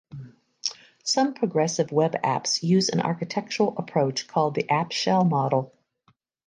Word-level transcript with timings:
Some 1.03 1.35
progressive 1.35 1.91
web 1.91 2.13
apps 2.23 2.63
use 2.63 2.89
an 2.89 3.01
architectural 3.01 3.77
approach 3.77 4.27
called 4.27 4.55
the 4.55 4.67
App 4.67 4.91
Shell 4.91 5.23
Model. 5.25 5.77